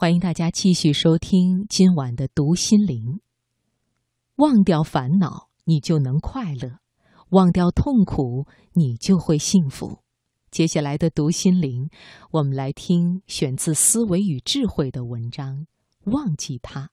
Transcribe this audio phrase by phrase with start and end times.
[0.00, 3.20] 欢迎大家继续收听今晚的读心灵。
[4.36, 6.78] 忘掉烦恼，你就能快乐；
[7.32, 9.98] 忘掉痛苦，你就会幸福。
[10.50, 11.90] 接下来的读心灵，
[12.30, 15.66] 我们来听选自《思维与智慧》的文章
[16.10, 16.84] 《忘记它》，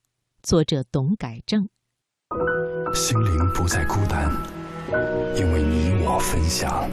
[0.42, 1.66] 作者董改正。
[2.92, 4.30] 心灵不再孤单，
[5.34, 6.86] 因为你我分享。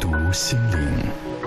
[0.00, 1.41] 读心灵。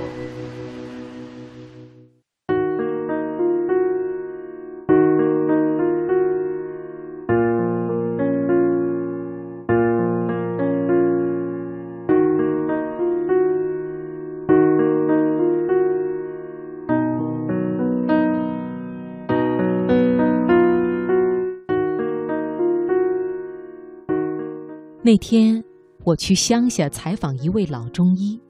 [25.06, 25.64] 那天
[26.04, 28.42] 我去乡下采访一位老中医，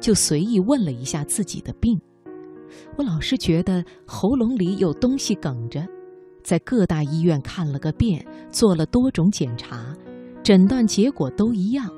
[0.00, 1.96] 就随意问了一下自己的病。
[2.96, 5.86] 我老是觉得喉咙里有东西哽着，
[6.42, 9.96] 在各大医院看了个遍，做了多种检查，
[10.42, 11.88] 诊断结果都一样：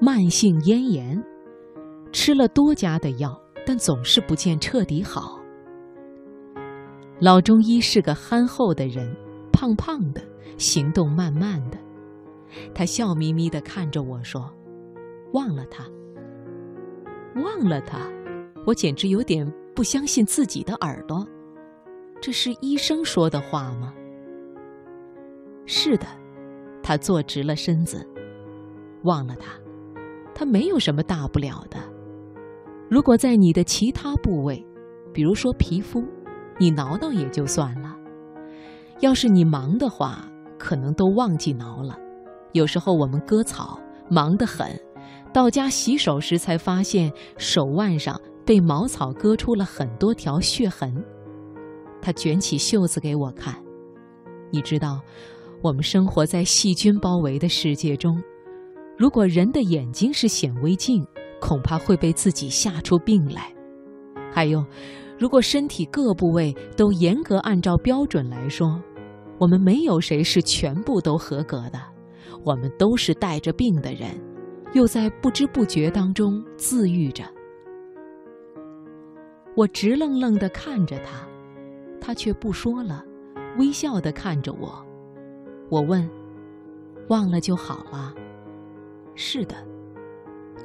[0.00, 1.22] 慢性咽炎。
[2.10, 5.38] 吃了多家的药，但总是不见彻底好。
[7.20, 9.14] 老中医是个憨厚的人，
[9.52, 10.22] 胖胖的，
[10.56, 11.76] 行动慢慢的。
[12.74, 14.52] 他笑眯眯地看着我说
[15.34, 15.84] ：“忘了他，
[17.42, 17.98] 忘了他。”
[18.64, 21.26] 我简直有点不相信自己的耳朵。
[22.20, 23.92] 这是医生说的话吗？
[25.66, 26.06] 是的。
[26.82, 28.06] 他坐直了身子。
[29.02, 29.52] 忘了他，
[30.32, 31.78] 他没有什么大不了的。
[32.88, 34.64] 如果在你的其他部位，
[35.12, 36.04] 比如说皮肤，
[36.58, 37.96] 你挠挠也就算了。
[39.00, 41.98] 要是你忙的话，可能都忘记挠了。
[42.52, 44.68] 有时候我们割草忙得很，
[45.32, 51.02] 到家洗手时才发现手腕上被茅草割出了很多条血痕。
[52.00, 53.54] 他卷起袖子给我看，
[54.50, 55.00] 你知道，
[55.62, 58.20] 我们生活在细菌包围的世界中，
[58.98, 61.06] 如果人的眼睛是显微镜，
[61.40, 63.52] 恐怕会被自己吓出病来。
[64.30, 64.64] 还有，
[65.18, 68.80] 如果身体各部位都严格按照标准来说，
[69.38, 71.80] 我们没有谁是全部都合格的。
[72.44, 74.10] 我们都是带着病的人，
[74.72, 77.24] 又在不知不觉当中自愈着。
[79.54, 81.26] 我直愣愣地看着他，
[82.00, 83.04] 他却不说了，
[83.58, 84.84] 微笑地看着我。
[85.68, 86.08] 我问
[87.08, 88.14] ：“忘了就好了
[89.14, 89.54] ？”“是的。”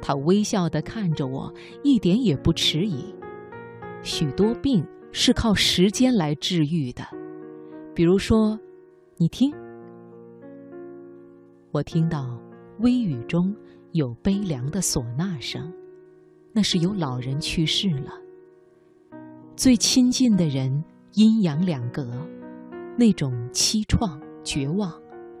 [0.00, 1.52] 他微笑地看着我，
[1.82, 3.14] 一点也不迟疑。
[4.02, 7.02] 许多病是靠时间来治愈的，
[7.94, 8.58] 比如说，
[9.16, 9.52] 你听。
[11.78, 12.36] 我听到
[12.80, 13.54] 微雨中
[13.92, 15.72] 有悲凉的唢呐声，
[16.52, 18.14] 那是有老人去世了。
[19.54, 22.10] 最亲近的人，阴阳两隔，
[22.96, 24.92] 那种凄怆、绝望，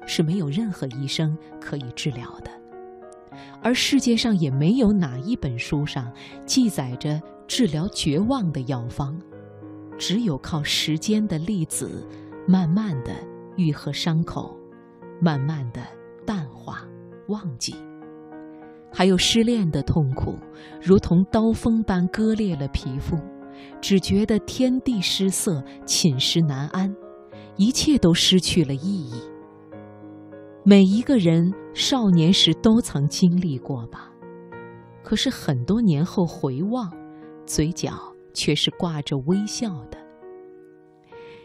[0.06, 2.52] 是没有任何医生可以治疗的。
[3.60, 6.08] 而世界上也没有哪一本书上
[6.46, 9.20] 记载着治疗绝望的药方，
[9.98, 12.06] 只有靠时间的粒子，
[12.46, 13.10] 慢慢的
[13.56, 14.56] 愈合伤口，
[15.20, 15.97] 慢慢的。
[16.28, 16.86] 淡化，
[17.28, 17.74] 忘记，
[18.92, 20.34] 还有失恋的痛苦，
[20.78, 23.16] 如同刀锋般割裂了皮肤，
[23.80, 26.94] 只觉得天地失色，寝食难安，
[27.56, 29.22] 一切都失去了意义。
[30.64, 34.12] 每一个人少年时都曾经历过吧，
[35.02, 36.92] 可是很多年后回望，
[37.46, 37.94] 嘴角
[38.34, 39.96] 却是挂着微笑的。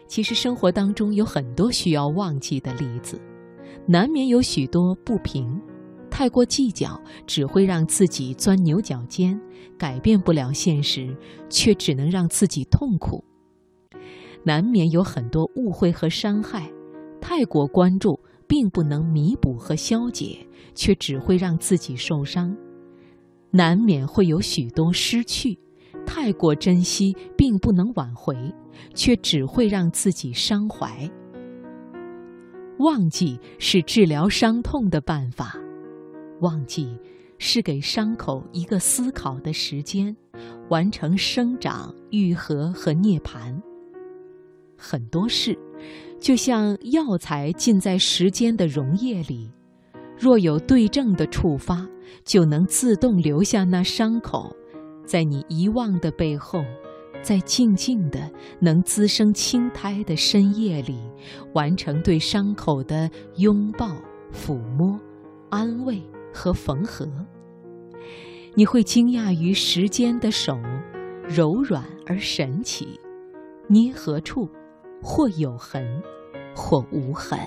[0.06, 3.18] 其实生活当中有很多需要忘记的例子。
[3.86, 5.60] 难免有许多不平，
[6.10, 9.38] 太过计较只会让自己钻牛角尖，
[9.78, 11.16] 改变不了现实，
[11.48, 13.24] 却只能让自己痛苦。
[14.42, 16.70] 难免有很多误会和伤害，
[17.20, 22.54] 太过关注并不能弥补和消解，却只会让自己受伤。
[23.50, 25.58] 难免会有许多失去，
[26.04, 28.36] 太过珍惜并不能挽回，
[28.94, 31.10] 却只会让自己伤怀。
[32.78, 35.56] 忘记是治疗伤痛的办法，
[36.40, 36.98] 忘记
[37.38, 40.14] 是给伤口一个思考的时间，
[40.70, 43.54] 完成生长、愈合和涅槃。
[44.76, 45.56] 很多事，
[46.18, 49.48] 就像药材浸在时间的溶液里，
[50.18, 51.86] 若有对症的触发，
[52.24, 54.54] 就能自动留下那伤口，
[55.06, 56.64] 在你遗忘的背后。
[57.24, 58.30] 在静静的、
[58.60, 61.00] 能滋生青苔的深夜里，
[61.54, 63.96] 完成对伤口的拥抱、
[64.30, 65.00] 抚摸、
[65.48, 66.02] 安慰
[66.34, 67.08] 和缝合，
[68.54, 70.54] 你会惊讶于时间的手
[71.26, 73.00] 柔软而神奇，
[73.68, 74.46] 捏合处，
[75.02, 75.82] 或有痕，
[76.54, 77.38] 或无痕。